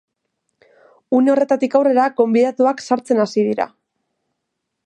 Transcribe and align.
Une 1.17 1.33
horretarik 1.33 1.77
aurrera, 1.81 2.07
gonbidatuak 2.21 2.83
sartzen 2.89 3.25
hasi 3.27 3.47
dira. 3.53 3.73